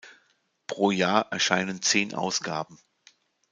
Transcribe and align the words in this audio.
Pro 0.65 0.89
Jahr 0.89 1.27
erscheinen 1.29 1.83
zehn 1.83 2.15
Ausgaben. 2.15 2.79